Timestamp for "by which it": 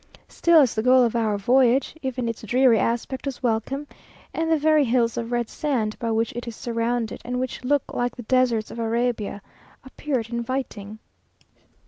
5.99-6.47